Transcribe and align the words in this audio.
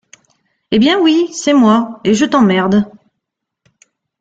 Eh 0.71 0.79
bien! 0.79 0.99
oui, 0.99 1.27
c’est 1.31 1.53
moi, 1.53 2.01
et 2.03 2.15
je 2.15 2.25
t’emmerde!... 2.25 2.91